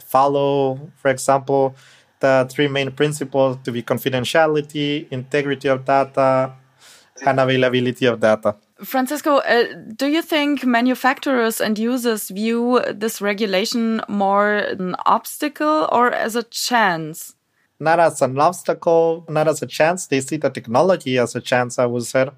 follow, 0.00 0.90
for 0.96 1.10
example, 1.10 1.76
the 2.20 2.46
three 2.50 2.68
main 2.68 2.90
principles 2.90 3.58
to 3.64 3.72
be 3.72 3.82
confidentiality, 3.82 5.06
integrity 5.10 5.68
of 5.68 5.84
data, 5.84 6.52
and 7.24 7.40
availability 7.40 8.06
of 8.06 8.20
data. 8.20 8.56
Francisco, 8.82 9.38
uh, 9.38 9.64
do 9.96 10.06
you 10.06 10.22
think 10.22 10.64
manufacturers 10.64 11.60
and 11.60 11.78
users 11.78 12.28
view 12.28 12.80
this 12.92 13.20
regulation 13.20 14.00
more 14.08 14.56
an 14.56 14.94
obstacle 15.04 15.88
or 15.90 16.12
as 16.12 16.36
a 16.36 16.44
chance? 16.44 17.34
Not 17.80 17.98
as 17.98 18.22
an 18.22 18.38
obstacle, 18.38 19.24
not 19.28 19.48
as 19.48 19.62
a 19.62 19.66
chance. 19.66 20.06
They 20.06 20.20
see 20.20 20.36
the 20.36 20.50
technology 20.50 21.18
as 21.18 21.34
a 21.34 21.40
chance, 21.40 21.78
I 21.78 21.86
would 21.86 22.04
say. 22.04 22.28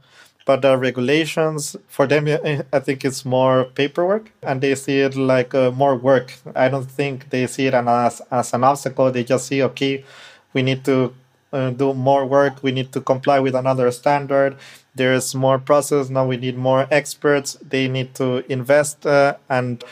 But 0.46 0.62
the 0.62 0.76
regulations 0.76 1.76
for 1.86 2.06
them, 2.06 2.26
I 2.72 2.78
think 2.80 3.04
it's 3.04 3.24
more 3.24 3.64
paperwork, 3.64 4.32
and 4.42 4.60
they 4.60 4.74
see 4.74 5.00
it 5.00 5.14
like 5.16 5.54
uh, 5.54 5.70
more 5.70 5.96
work. 5.96 6.32
I 6.56 6.68
don't 6.68 6.90
think 6.90 7.30
they 7.30 7.46
see 7.46 7.66
it 7.66 7.74
as 7.74 8.22
as 8.30 8.52
an 8.54 8.64
obstacle. 8.64 9.10
They 9.12 9.24
just 9.24 9.46
see, 9.46 9.62
okay, 9.62 10.04
we 10.52 10.62
need 10.62 10.84
to 10.86 11.14
uh, 11.52 11.70
do 11.70 11.94
more 11.94 12.26
work. 12.26 12.62
We 12.62 12.72
need 12.72 12.92
to 12.92 13.00
comply 13.00 13.38
with 13.40 13.54
another 13.54 13.90
standard. 13.90 14.56
There's 14.94 15.34
more 15.34 15.58
process 15.58 16.10
now. 16.10 16.26
We 16.26 16.36
need 16.36 16.56
more 16.56 16.88
experts. 16.90 17.56
They 17.62 17.86
need 17.86 18.14
to 18.16 18.44
invest, 18.50 19.06
uh, 19.06 19.36
and 19.48 19.84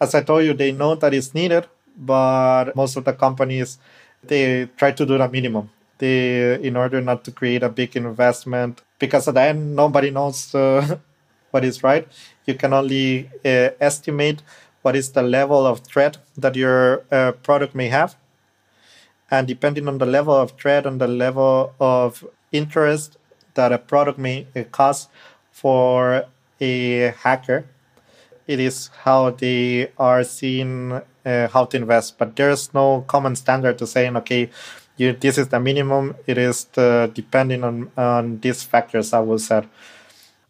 as 0.00 0.14
I 0.14 0.22
told 0.22 0.44
you, 0.44 0.54
they 0.54 0.72
know 0.72 0.94
that 0.96 1.14
it's 1.14 1.34
needed, 1.34 1.66
but 1.96 2.76
most 2.76 2.96
of 2.96 3.04
the 3.04 3.12
companies 3.12 3.78
they 4.22 4.66
try 4.76 4.92
to 4.92 5.04
do 5.04 5.18
the 5.18 5.28
minimum 5.28 5.70
they 6.02 6.54
in 6.60 6.76
order 6.76 7.00
not 7.00 7.22
to 7.24 7.30
create 7.30 7.62
a 7.62 7.68
big 7.68 7.94
investment 7.96 8.82
because 9.02 9.26
at 9.26 9.34
the 9.34 9.42
end 9.42 9.74
nobody 9.74 10.10
knows 10.12 10.54
uh, 10.54 10.96
what 11.50 11.64
is 11.64 11.82
right. 11.82 12.06
You 12.46 12.54
can 12.54 12.72
only 12.72 13.28
uh, 13.44 13.70
estimate 13.80 14.42
what 14.82 14.94
is 14.94 15.10
the 15.10 15.22
level 15.22 15.66
of 15.66 15.80
threat 15.80 16.18
that 16.36 16.54
your 16.54 17.04
uh, 17.10 17.32
product 17.32 17.74
may 17.74 17.88
have. 17.88 18.14
And 19.28 19.48
depending 19.48 19.88
on 19.88 19.98
the 19.98 20.06
level 20.06 20.34
of 20.34 20.52
threat 20.52 20.86
and 20.86 21.00
the 21.00 21.08
level 21.08 21.74
of 21.80 22.24
interest 22.52 23.16
that 23.54 23.72
a 23.72 23.78
product 23.78 24.18
may 24.18 24.46
uh, 24.54 24.62
cause 24.70 25.08
for 25.50 26.26
a 26.60 27.12
hacker 27.24 27.64
it 28.46 28.60
is 28.60 28.88
how 29.04 29.30
they 29.30 29.90
are 29.98 30.24
seeing 30.24 31.00
uh, 31.24 31.48
how 31.48 31.64
to 31.64 31.76
invest. 31.76 32.18
But 32.18 32.36
there's 32.36 32.74
no 32.74 33.02
common 33.06 33.36
standard 33.36 33.78
to 33.78 33.86
saying 33.86 34.16
okay 34.18 34.50
you, 34.96 35.12
this 35.12 35.38
is 35.38 35.48
the 35.48 35.60
minimum. 35.60 36.14
It 36.26 36.38
is 36.38 36.64
the, 36.64 37.10
depending 37.12 37.64
on 37.64 37.90
on 37.96 38.40
these 38.40 38.62
factors. 38.62 39.12
I 39.12 39.20
will 39.20 39.38
say. 39.38 39.62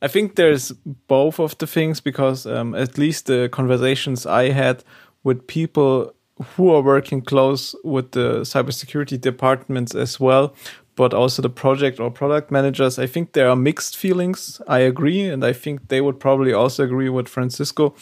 I 0.01 0.09
think 0.09 0.35
there's 0.35 0.73
both 1.07 1.39
of 1.39 1.57
the 1.59 1.67
things 1.67 2.01
because 2.01 2.45
um, 2.45 2.75
at 2.75 2.99
least 2.99 3.27
the 3.27 3.49
conversations 3.53 4.27
I 4.27 4.51
had 4.51 4.83
with 5.23 5.47
people 5.47 6.13
who 6.57 6.71
are 6.71 6.83
working 6.83 7.23
close 7.23 7.77
with 7.85 8.11
the 8.11 8.41
cybersecurity 8.41 9.21
departments 9.21 9.95
as 9.95 10.19
well, 10.19 10.55
but 10.97 11.15
also 11.15 11.41
the 11.41 11.49
project 11.49 12.01
or 12.01 12.11
product 12.11 12.51
managers, 12.51 12.99
I 12.99 13.07
think 13.07 13.33
there 13.33 13.49
are 13.49 13.57
mixed 13.57 13.97
feelings. 13.97 14.61
I 14.67 14.81
agree, 14.81 15.23
and 15.23 15.45
I 15.45 15.53
think 15.53 15.89
they 15.89 16.01
would 16.01 16.19
probably 16.19 16.53
also 16.53 16.83
agree 16.83 17.09
with 17.09 17.29
Francisco 17.29 17.95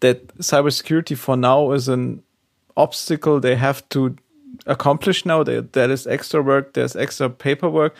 that 0.00 0.26
cybersecurity 0.38 1.16
for 1.16 1.36
now 1.36 1.72
is 1.72 1.88
an 1.88 2.22
obstacle 2.76 3.40
they 3.40 3.56
have 3.56 3.88
to 3.90 4.16
accomplished 4.66 5.26
now. 5.26 5.42
There, 5.42 5.62
there 5.62 5.90
is 5.90 6.06
extra 6.06 6.42
work, 6.42 6.74
there's 6.74 6.96
extra 6.96 7.30
paperwork. 7.30 7.94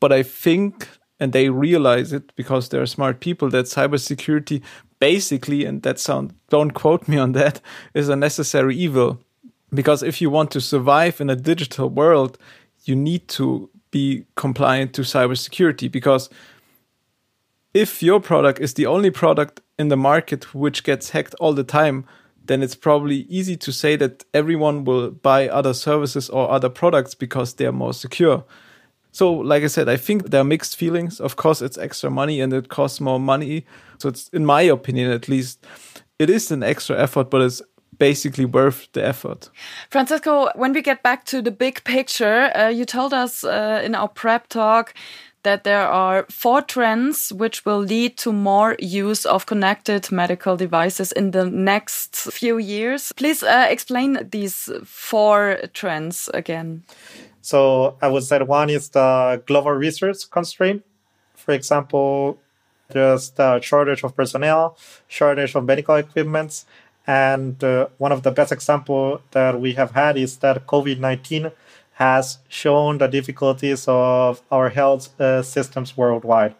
But 0.00 0.12
I 0.12 0.22
think, 0.22 0.88
and 1.20 1.32
they 1.32 1.48
realize 1.48 2.12
it 2.12 2.34
because 2.36 2.68
they're 2.68 2.86
smart 2.86 3.20
people, 3.20 3.48
that 3.50 3.66
cybersecurity 3.66 4.62
basically, 4.98 5.64
and 5.64 5.82
that 5.82 5.98
sound, 5.98 6.34
don't 6.48 6.72
quote 6.72 7.08
me 7.08 7.18
on 7.18 7.32
that, 7.32 7.60
is 7.94 8.08
a 8.08 8.16
necessary 8.16 8.76
evil. 8.76 9.20
Because 9.72 10.02
if 10.02 10.20
you 10.20 10.30
want 10.30 10.50
to 10.52 10.60
survive 10.60 11.20
in 11.20 11.30
a 11.30 11.36
digital 11.36 11.88
world, 11.88 12.38
you 12.84 12.94
need 12.94 13.28
to 13.28 13.70
be 13.90 14.24
compliant 14.36 14.92
to 14.94 15.02
cybersecurity. 15.02 15.90
Because 15.90 16.30
if 17.72 18.02
your 18.02 18.20
product 18.20 18.60
is 18.60 18.74
the 18.74 18.86
only 18.86 19.10
product 19.10 19.60
in 19.78 19.88
the 19.88 19.96
market 19.96 20.54
which 20.54 20.84
gets 20.84 21.10
hacked 21.10 21.34
all 21.40 21.52
the 21.52 21.64
time, 21.64 22.04
then 22.46 22.62
it's 22.62 22.74
probably 22.74 23.26
easy 23.28 23.56
to 23.56 23.72
say 23.72 23.96
that 23.96 24.24
everyone 24.34 24.84
will 24.84 25.10
buy 25.10 25.48
other 25.48 25.74
services 25.74 26.28
or 26.28 26.50
other 26.50 26.68
products 26.68 27.14
because 27.14 27.54
they 27.54 27.66
are 27.66 27.72
more 27.72 27.94
secure. 27.94 28.44
So, 29.12 29.32
like 29.32 29.62
I 29.62 29.68
said, 29.68 29.88
I 29.88 29.96
think 29.96 30.30
there 30.30 30.40
are 30.40 30.44
mixed 30.44 30.76
feelings. 30.76 31.20
Of 31.20 31.36
course, 31.36 31.62
it's 31.62 31.78
extra 31.78 32.10
money 32.10 32.40
and 32.40 32.52
it 32.52 32.68
costs 32.68 33.00
more 33.00 33.20
money. 33.20 33.64
So, 33.98 34.08
it's 34.08 34.28
in 34.30 34.44
my 34.44 34.62
opinion, 34.62 35.12
at 35.12 35.28
least, 35.28 35.64
it 36.18 36.28
is 36.28 36.50
an 36.50 36.62
extra 36.62 37.00
effort, 37.00 37.30
but 37.30 37.40
it's 37.40 37.62
basically 37.98 38.44
worth 38.44 38.88
the 38.92 39.04
effort. 39.04 39.50
Francisco, 39.90 40.50
when 40.56 40.72
we 40.72 40.82
get 40.82 41.02
back 41.02 41.24
to 41.26 41.40
the 41.40 41.50
big 41.50 41.84
picture, 41.84 42.50
uh, 42.56 42.68
you 42.68 42.84
told 42.84 43.14
us 43.14 43.44
uh, 43.44 43.80
in 43.84 43.94
our 43.94 44.08
prep 44.08 44.48
talk 44.48 44.94
that 45.44 45.64
there 45.64 45.86
are 45.86 46.26
four 46.28 46.60
trends 46.60 47.32
which 47.32 47.64
will 47.64 47.78
lead 47.78 48.18
to 48.18 48.32
more 48.32 48.76
use 48.80 49.24
of 49.24 49.46
connected 49.46 50.10
medical 50.10 50.56
devices 50.56 51.12
in 51.12 51.30
the 51.30 51.44
next 51.48 52.16
few 52.32 52.58
years. 52.58 53.12
Please 53.12 53.42
uh, 53.42 53.66
explain 53.70 54.28
these 54.30 54.68
four 54.84 55.58
trends 55.72 56.28
again. 56.34 56.82
So, 57.40 57.96
I 58.02 58.08
would 58.08 58.24
say 58.24 58.38
one 58.40 58.70
is 58.70 58.88
the 58.88 59.42
global 59.46 59.72
research 59.72 60.30
constraint. 60.30 60.82
For 61.34 61.52
example, 61.52 62.38
there's 62.88 63.30
the 63.30 63.60
shortage 63.60 64.02
of 64.02 64.16
personnel, 64.16 64.76
shortage 65.08 65.54
of 65.54 65.64
medical 65.64 65.96
equipment. 65.96 66.64
and 67.06 67.62
uh, 67.62 67.86
one 67.98 68.12
of 68.12 68.22
the 68.22 68.30
best 68.30 68.50
example 68.52 69.20
that 69.32 69.60
we 69.60 69.74
have 69.74 69.90
had 69.92 70.16
is 70.16 70.38
that 70.38 70.66
COVID 70.66 70.98
19 70.98 71.50
has 71.94 72.38
shown 72.48 72.98
the 72.98 73.06
difficulties 73.08 73.84
of 73.86 74.42
our 74.50 74.68
health 74.68 75.18
uh, 75.20 75.42
systems 75.42 75.96
worldwide. 75.96 76.54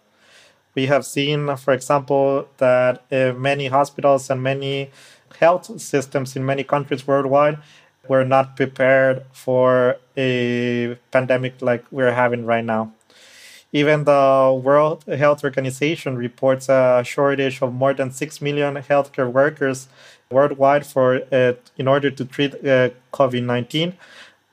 We 0.75 0.87
have 0.87 1.05
seen, 1.05 1.57
for 1.57 1.73
example, 1.73 2.49
that 2.59 3.03
uh, 3.11 3.33
many 3.33 3.69
hospitals 3.69 4.31
and 4.31 4.43
many 4.43 4.91
health 5.39 5.81
systems 5.81 6.37
in 6.37 6.45
many 6.45 6.65
countries 6.65 7.07
worldwide 7.07 7.59
were 8.09 8.25
not 8.25 8.57
prepared 8.57 9.25
for 9.33 9.97
a 10.17 10.97
pandemic 11.11 11.61
like 11.61 11.85
we're 11.91 12.13
having 12.13 12.45
right 12.45 12.65
now. 12.65 12.93
Even 13.73 14.05
the 14.05 14.61
World 14.63 15.03
Health 15.05 15.43
Organization 15.43 16.17
reports 16.17 16.69
a 16.69 17.03
shortage 17.05 17.61
of 17.61 17.73
more 17.73 17.93
than 17.93 18.13
6 18.13 18.41
million 18.41 18.77
healthcare 18.77 19.31
workers 19.31 19.89
worldwide 20.31 20.87
for 20.87 21.23
uh, 21.33 21.55
in 21.77 21.89
order 21.89 22.11
to 22.11 22.25
treat 22.25 22.55
uh, 22.55 22.91
COVID-19 23.13 23.95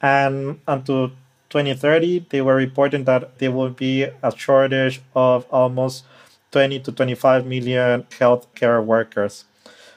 and 0.01 0.60
until 0.67 1.10
2030, 1.50 2.27
they 2.29 2.41
were 2.41 2.55
reporting 2.55 3.03
that 3.05 3.38
there 3.39 3.51
will 3.51 3.70
be 3.70 4.03
a 4.03 4.36
shortage 4.36 5.01
of 5.15 5.46
almost 5.51 6.05
20 6.51 6.79
to 6.81 6.91
25 6.91 7.46
million 7.46 8.03
healthcare 8.20 8.84
workers. 8.84 9.46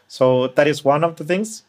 So 0.09 0.49
that 0.49 0.69
is 0.69 0.85
one 0.85 1.05
of 1.05 1.17
the 1.17 1.25
things 1.25 1.65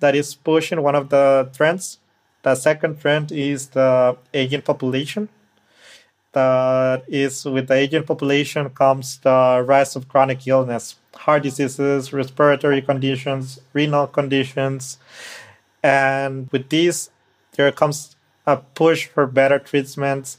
that 0.00 0.14
is 0.16 0.34
pushing 0.34 0.82
one 0.82 0.94
of 0.96 1.10
the 1.10 1.50
trends. 1.54 1.98
The 2.42 2.54
second 2.54 3.00
trend 3.00 3.32
is 3.32 3.68
the 3.68 4.16
aging 4.34 4.62
population. 4.62 5.28
that 6.32 7.04
is 7.08 7.44
with 7.44 7.68
the 7.68 7.74
aging 7.74 8.04
population 8.04 8.68
comes 8.70 9.18
the 9.18 9.64
rise 9.66 9.96
of 9.96 10.08
chronic 10.08 10.46
illness, 10.46 10.96
heart 11.14 11.42
diseases, 11.42 12.12
respiratory 12.12 12.82
conditions, 12.82 13.58
renal 13.72 14.06
conditions. 14.06 14.98
And 15.82 16.50
with 16.52 16.68
these, 16.68 17.10
there 17.58 17.72
comes 17.72 18.16
a 18.46 18.56
push 18.56 19.06
for 19.06 19.26
better 19.26 19.58
treatments 19.58 20.38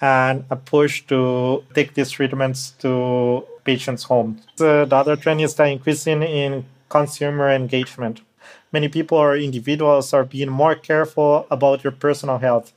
and 0.00 0.44
a 0.50 0.56
push 0.56 1.02
to 1.06 1.62
take 1.74 1.94
these 1.94 2.10
treatments 2.10 2.70
to 2.80 3.44
patients' 3.64 4.04
homes. 4.04 4.42
The, 4.56 4.86
the 4.88 4.96
other 4.96 5.14
trend 5.16 5.40
is 5.42 5.54
the 5.54 5.66
increasing 5.66 6.22
in 6.22 6.64
consumer 6.88 7.50
engagement. 7.50 8.22
Many 8.72 8.88
people 8.88 9.18
or 9.18 9.36
individuals 9.36 10.12
are 10.12 10.24
being 10.24 10.50
more 10.50 10.74
careful 10.74 11.46
about 11.50 11.82
their 11.82 11.92
personal 11.92 12.38
health. 12.38 12.72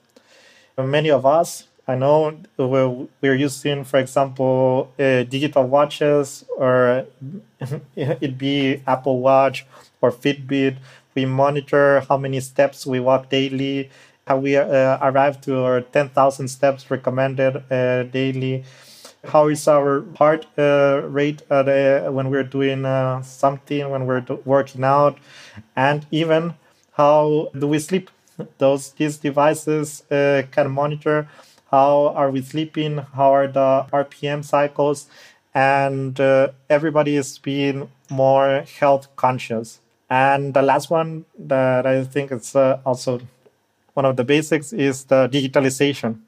Many 0.77 1.09
of 1.09 1.25
us, 1.25 1.67
I 1.87 1.95
know, 1.95 2.37
we're, 2.57 3.07
we're 3.21 3.35
using, 3.35 3.83
for 3.85 3.97
example, 3.99 4.91
uh, 4.99 5.23
digital 5.23 5.63
watches 5.63 6.45
or 6.57 7.05
it 7.95 8.37
be 8.37 8.83
Apple 8.85 9.19
Watch 9.19 9.65
or 10.01 10.11
Fitbit. 10.11 10.77
We 11.17 11.25
monitor 11.25 12.01
how 12.07 12.19
many 12.19 12.39
steps 12.41 12.85
we 12.85 12.99
walk 12.99 13.29
daily, 13.29 13.89
how 14.27 14.37
we 14.37 14.55
uh, 14.55 14.99
arrive 15.01 15.41
to 15.41 15.63
our 15.63 15.81
10,000 15.81 16.47
steps 16.47 16.91
recommended 16.91 17.63
uh, 17.71 18.03
daily. 18.03 18.65
How 19.25 19.47
is 19.47 19.67
our 19.67 20.05
heart 20.19 20.45
uh, 20.59 21.01
rate 21.05 21.41
uh, 21.49 22.11
when 22.11 22.29
we're 22.29 22.43
doing 22.43 22.85
uh, 22.85 23.23
something 23.23 23.89
when 23.89 24.05
we're 24.05 24.25
working 24.45 24.83
out? 24.83 25.17
And 25.75 26.05
even 26.11 26.53
how 26.91 27.49
do 27.57 27.65
we 27.65 27.79
sleep? 27.79 28.11
Those 28.59 28.91
these 28.91 29.17
devices 29.17 30.03
uh, 30.11 30.43
can 30.51 30.69
monitor 30.69 31.27
how 31.71 32.09
are 32.09 32.29
we 32.29 32.43
sleeping 32.43 32.99
how 33.15 33.33
are 33.33 33.47
the 33.47 33.87
REM 33.91 34.43
cycles 34.43 35.07
and 35.55 36.19
everybody 36.69 37.15
is 37.15 37.39
being 37.39 37.89
more 38.11 38.63
health 38.79 39.07
conscious 39.15 39.79
and 40.09 40.53
the 40.53 40.61
last 40.61 40.89
one 40.89 41.25
that 41.37 41.85
i 41.85 42.03
think 42.03 42.31
is 42.31 42.55
uh, 42.55 42.79
also 42.85 43.19
one 43.97 44.05
of 44.05 44.15
the 44.15 44.23
basics 44.23 44.73
is 44.73 45.05
the 45.05 45.27
digitalization. 45.27 46.19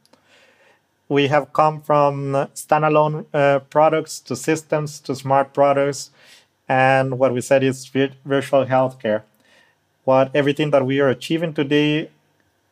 We 1.07 1.27
have 1.27 1.53
come 1.53 1.81
from 1.81 2.33
standalone 2.55 3.25
uh, 3.31 3.59
products 3.59 4.19
to 4.21 4.36
systems 4.36 5.00
to 5.01 5.13
smart 5.13 5.53
products. 5.53 6.09
And 6.67 7.19
what 7.19 7.31
we 7.31 7.41
said 7.41 7.63
is 7.63 7.86
virtual 7.86 8.65
healthcare. 8.65 9.21
What 10.03 10.31
everything 10.33 10.71
that 10.71 10.83
we 10.83 11.00
are 11.00 11.09
achieving 11.09 11.53
today 11.53 12.09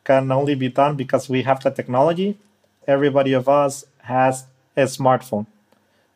can 0.02 0.32
only 0.32 0.56
be 0.56 0.68
done 0.68 0.96
because 0.96 1.28
we 1.28 1.42
have 1.42 1.62
the 1.62 1.70
technology. 1.70 2.36
Everybody 2.88 3.34
of 3.34 3.48
us 3.48 3.84
has 4.02 4.46
a 4.76 4.82
smartphone. 4.82 5.46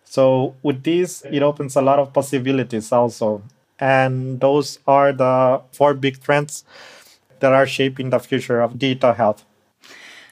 So 0.05 0.57
with 0.63 0.83
this 0.83 1.23
it 1.31 1.43
opens 1.45 1.77
a 1.77 1.83
lot 1.83 2.01
of 2.01 2.13
possibilities 2.13 2.91
also 2.91 3.43
and 3.83 4.41
those 4.41 4.79
are 4.87 5.13
the 5.13 5.61
four 5.73 5.93
big 5.93 6.23
trends 6.23 6.65
that 7.41 7.53
are 7.53 7.67
shaping 7.67 8.11
the 8.11 8.21
future 8.21 8.61
of 8.61 8.79
digital 8.79 9.13
health 9.13 9.45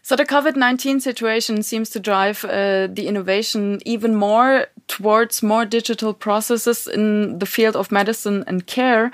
so 0.03 0.17
the 0.17 0.25
COVID-19 0.25 1.01
situation 1.01 1.63
seems 1.63 1.91
to 1.91 2.01
drive 2.01 2.45
uh, 2.45 2.89
the 2.89 3.07
innovation 3.07 3.81
even 3.85 4.17
more 4.17 4.67
towards 4.89 5.43
more 5.43 5.65
digital 5.65 6.15
processes 6.15 6.89
in 6.89 7.39
the 7.39 7.47
field 7.47 7.77
of 7.77 7.93
medicine 7.93 8.43
and 8.49 8.67
care, 8.67 9.13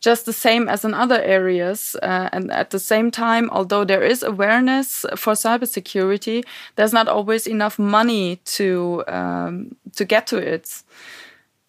just 0.00 0.26
the 0.26 0.34
same 0.34 0.68
as 0.68 0.84
in 0.84 0.92
other 0.92 1.22
areas. 1.22 1.96
Uh, 2.02 2.28
and 2.32 2.50
at 2.50 2.68
the 2.68 2.78
same 2.78 3.10
time, 3.10 3.48
although 3.50 3.84
there 3.84 4.02
is 4.02 4.22
awareness 4.22 5.06
for 5.16 5.32
cybersecurity, 5.32 6.44
there's 6.74 6.92
not 6.92 7.08
always 7.08 7.46
enough 7.46 7.78
money 7.78 8.36
to 8.56 9.04
um, 9.08 9.74
to 9.94 10.04
get 10.04 10.26
to 10.26 10.36
it. 10.36 10.82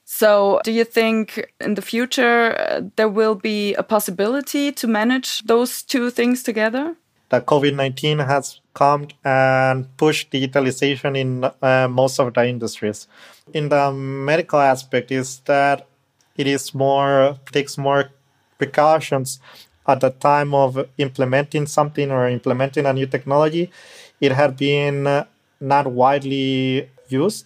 So, 0.09 0.61
do 0.63 0.71
you 0.71 0.85
think 0.85 1.51
in 1.59 1.75
the 1.75 1.81
future 1.81 2.55
uh, 2.57 2.81
there 2.95 3.09
will 3.09 3.35
be 3.35 3.73
a 3.73 3.83
possibility 3.83 4.71
to 4.71 4.87
manage 4.87 5.43
those 5.43 5.83
two 5.83 6.09
things 6.11 6.43
together? 6.43 6.95
that 7.29 7.45
COVID 7.45 7.75
19 7.75 8.19
has 8.19 8.61
come 8.73 9.07
and 9.23 9.85
pushed 9.97 10.31
digitalization 10.31 11.17
in 11.17 11.43
uh, 11.61 11.87
most 11.89 12.19
of 12.19 12.33
the 12.33 12.47
industries. 12.47 13.07
In 13.53 13.69
the 13.69 13.91
medical 13.91 14.59
aspect, 14.59 15.11
is 15.11 15.39
that 15.45 15.87
it 16.37 16.47
is 16.47 16.73
more 16.73 17.37
takes 17.51 17.77
more 17.77 18.11
precautions 18.57 19.39
at 19.87 19.99
the 19.99 20.09
time 20.09 20.53
of 20.53 20.87
implementing 20.97 21.65
something 21.65 22.11
or 22.11 22.27
implementing 22.27 22.85
a 22.85 22.93
new 22.93 23.07
technology. 23.07 23.71
It 24.21 24.31
had 24.31 24.57
been 24.57 25.07
uh, 25.07 25.25
not 25.59 25.87
widely 25.87 26.89
used, 27.09 27.45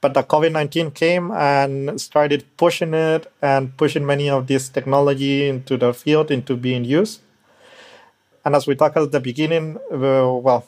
but 0.00 0.14
the 0.14 0.22
COVID 0.22 0.52
19 0.52 0.90
came 0.92 1.30
and 1.30 2.00
started 2.00 2.44
pushing 2.56 2.94
it 2.94 3.30
and 3.42 3.76
pushing 3.76 4.06
many 4.06 4.30
of 4.30 4.46
this 4.46 4.68
technology 4.68 5.48
into 5.48 5.76
the 5.76 5.92
field 5.92 6.30
into 6.30 6.56
being 6.56 6.84
used. 6.84 7.20
And 8.44 8.56
as 8.56 8.66
we 8.66 8.74
talked 8.74 8.96
at 8.96 9.12
the 9.12 9.20
beginning, 9.20 9.76
uh, 9.92 10.32
well, 10.32 10.66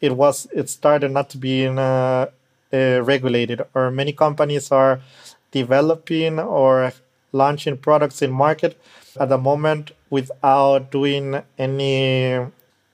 it 0.00 0.16
was 0.16 0.46
it 0.52 0.68
started 0.68 1.12
not 1.12 1.30
to 1.30 1.38
be 1.38 1.66
uh, 1.66 1.78
uh, 1.80 2.26
regulated, 2.72 3.62
or 3.74 3.90
many 3.90 4.12
companies 4.12 4.72
are 4.72 5.00
developing 5.52 6.40
or 6.40 6.92
launching 7.32 7.76
products 7.76 8.22
in 8.22 8.32
market 8.32 8.76
at 9.18 9.28
the 9.28 9.38
moment 9.38 9.92
without 10.10 10.90
doing 10.90 11.42
any 11.58 12.40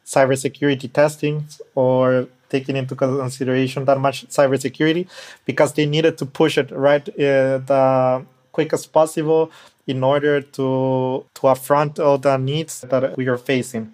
cybersecurity 0.05 0.93
testing 0.93 1.47
or 1.75 2.27
taking 2.51 2.77
into 2.77 2.95
consideration 2.95 3.85
that 3.85 3.99
much 3.99 4.27
cybersecurity 4.29 5.09
because 5.45 5.73
they 5.75 5.87
needed 5.87 6.19
to 6.19 6.27
push 6.27 6.59
it 6.59 6.71
right 6.71 7.09
uh, 7.09 7.59
the 7.59 8.25
quickest 8.53 8.93
possible 8.93 9.51
in 9.87 10.03
order 10.05 10.41
to 10.41 11.25
to 11.35 11.47
affront 11.49 11.99
all 11.99 12.19
the 12.19 12.37
needs 12.37 12.83
that 12.83 13.17
we 13.17 13.27
are 13.29 13.39
facing 13.39 13.93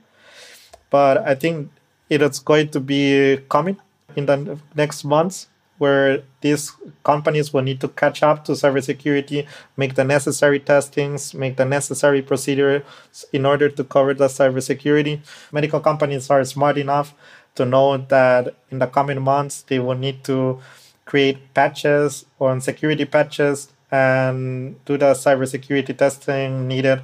but 0.91 1.19
I 1.19 1.35
think 1.35 1.71
it 2.09 2.23
is 2.23 2.39
going 2.39 2.69
to 2.71 2.81
be 2.81 3.39
coming 3.49 3.77
in 4.15 4.27
the 4.27 4.59
next 4.75 5.05
months 5.05 5.49
where 5.79 6.23
these 6.41 6.73
companies 7.05 7.53
will 7.53 7.63
need 7.63 7.81
to 7.81 7.89
catch 7.89 8.23
up 8.23 8.45
to 8.47 8.53
cybersecurity, 8.53 9.47
make 9.77 9.95
the 9.95 10.05
necessary 10.05 10.59
testings, 10.59 11.35
make 11.35 11.57
the 11.57 11.65
necessary 11.65 12.23
procedures 12.23 12.83
in 13.33 13.45
order 13.45 13.69
to 13.69 13.85
cover 13.85 14.15
the 14.15 14.27
cybersecurity. 14.27 15.21
Medical 15.53 15.81
companies 15.81 16.31
are 16.31 16.43
smart 16.45 16.79
enough 16.79 17.15
to 17.57 17.65
know 17.65 17.97
that 17.97 18.55
in 18.71 18.79
the 18.79 18.87
coming 18.87 19.21
months 19.23 19.63
they 19.63 19.79
will 19.79 19.97
need 19.97 20.23
to 20.25 20.61
create 21.05 21.55
patches 21.55 22.27
or 22.39 22.59
security 22.61 23.05
patches 23.05 23.73
and 23.91 24.83
do 24.85 24.97
the 24.99 25.13
cybersecurity 25.13 25.97
testing 25.97 26.69
needed 26.69 27.03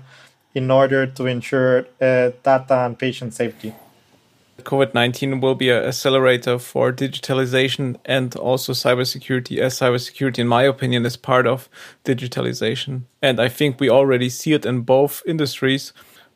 in 0.55 0.71
order 0.71 1.07
to 1.07 1.27
ensure 1.27 1.87
uh, 2.01 2.31
data 2.43 2.85
and 2.85 2.99
patient 2.99 3.33
safety. 3.33 3.75
COVID 4.63 4.95
19 4.95 5.41
will 5.41 5.55
be 5.55 5.71
an 5.71 5.83
accelerator 5.85 6.59
for 6.59 6.93
digitalization 6.93 7.97
and 8.05 8.37
also 8.37 8.73
cybersecurity, 8.73 9.59
as 9.59 9.79
cybersecurity, 9.79 10.39
in 10.39 10.49
my 10.49 10.63
opinion, 10.63 11.05
is 11.05 11.17
part 11.17 11.47
of 11.47 11.69
digitalization. 12.05 13.03
And 13.21 13.41
I 13.41 13.49
think 13.49 13.81
we 13.81 13.91
already 13.91 14.29
see 14.29 14.53
it 14.53 14.65
in 14.65 14.83
both 14.83 15.23
industries 15.27 15.93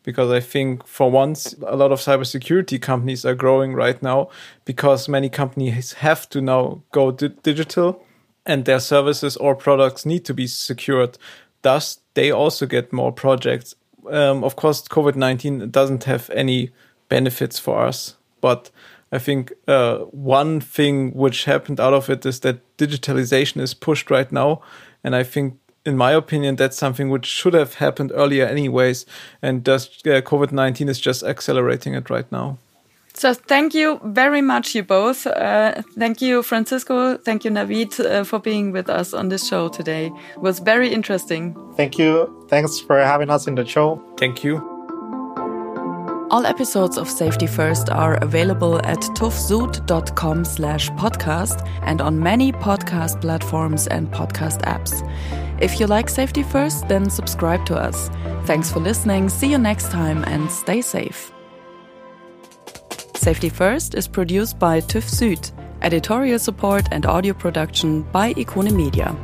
because 0.07 0.31
I 0.33 0.40
think 0.40 0.87
for 0.87 1.11
once, 1.11 1.55
a 1.66 1.77
lot 1.77 1.92
of 1.92 2.01
cybersecurity 2.01 2.81
companies 2.81 3.27
are 3.27 3.35
growing 3.35 3.75
right 3.75 4.03
now 4.03 4.31
because 4.64 5.07
many 5.07 5.29
companies 5.29 5.92
have 5.95 6.27
to 6.31 6.40
now 6.40 6.83
go 6.92 7.11
di 7.11 7.29
digital 7.42 8.03
and 8.47 8.64
their 8.64 8.81
services 8.81 9.37
or 9.37 9.55
products 9.55 10.07
need 10.07 10.25
to 10.25 10.33
be 10.33 10.47
secured. 10.47 11.19
Thus, 11.61 12.01
they 12.14 12.31
also 12.31 12.64
get 12.64 12.92
more 12.92 13.12
projects 13.12 13.75
um, 14.11 14.45
of 14.45 14.57
course, 14.57 14.83
COVID 14.83 15.16
19 15.16 15.71
doesn't 15.71 16.05
have 16.05 16.31
any 16.31 16.71
benefits 17.09 17.59
for 17.59 17.85
us. 17.85 18.16
But 18.40 18.71
I 19.12 19.19
think 19.19 19.53
uh, 19.66 19.99
one 20.11 20.61
thing 20.61 21.12
which 21.12 21.45
happened 21.45 21.81
out 21.81 21.95
of 21.95 22.11
it 22.11 22.25
is 22.27 22.40
that 22.40 22.61
digitalization 22.77 23.61
is 23.61 23.75
pushed 23.75 24.11
right 24.11 24.31
now. 24.31 24.61
And 25.03 25.14
I 25.14 25.23
think, 25.23 25.59
in 25.87 25.96
my 25.96 26.12
opinion, 26.12 26.57
that's 26.57 26.77
something 26.77 27.09
which 27.09 27.27
should 27.27 27.55
have 27.55 27.75
happened 27.75 28.12
earlier, 28.14 28.44
anyways. 28.44 29.07
And 29.40 29.64
just 29.64 30.07
uh, 30.07 30.20
COVID 30.20 30.53
19 30.53 30.88
is 30.88 31.01
just 31.01 31.22
accelerating 31.22 31.94
it 31.94 32.11
right 32.11 32.31
now. 32.31 32.59
So 33.14 33.33
thank 33.33 33.72
you 33.72 33.99
very 34.05 34.42
much, 34.42 34.75
you 34.75 34.83
both. 34.83 35.27
Uh, 35.27 35.81
thank 35.99 36.20
you, 36.20 36.42
Francisco. 36.42 37.16
Thank 37.16 37.46
you, 37.46 37.51
Nawid, 37.51 37.99
uh, 37.99 38.25
for 38.25 38.38
being 38.38 38.72
with 38.72 38.90
us 38.90 39.14
on 39.14 39.31
this 39.31 39.49
show 39.49 39.68
today. 39.68 40.12
It 40.35 40.42
was 40.42 40.59
very 40.59 40.92
interesting. 40.92 41.57
Thank 41.79 41.99
you. 41.99 42.46
Thanks 42.51 42.79
for 42.79 42.99
having 42.99 43.31
us 43.31 43.46
in 43.46 43.55
the 43.55 43.64
show. 43.64 44.03
Thank 44.18 44.44
you. 44.44 44.75
All 46.37 46.44
episodes 46.44 46.99
of 46.99 47.09
Safety 47.09 47.46
First 47.46 47.88
are 47.88 48.16
available 48.16 48.77
at 48.85 48.99
tuvsud.com 48.99 50.44
slash 50.44 50.90
podcast 50.90 51.66
and 51.81 52.03
on 52.03 52.20
many 52.20 52.53
podcast 52.53 53.22
platforms 53.22 53.87
and 53.87 54.12
podcast 54.12 54.61
apps. 54.64 54.92
If 55.62 55.81
you 55.81 55.87
like 55.87 56.11
Safety 56.11 56.42
First, 56.42 56.88
then 56.88 57.09
subscribe 57.09 57.64
to 57.64 57.77
us. 57.77 58.11
Thanks 58.44 58.70
for 58.70 58.81
listening. 58.81 59.31
See 59.31 59.51
you 59.51 59.57
next 59.57 59.90
time 59.90 60.25
and 60.25 60.51
stay 60.51 60.83
safe. 60.83 61.33
Safety 63.14 63.49
First 63.49 63.94
is 63.94 64.07
produced 64.07 64.59
by 64.59 64.83
TÜV 64.83 65.09
Süd 65.09 65.53
Editorial 65.81 66.38
support 66.38 66.87
and 66.90 67.07
audio 67.07 67.33
production 67.33 68.03
by 68.12 68.35
Ikone 68.35 68.72
Media. 68.72 69.16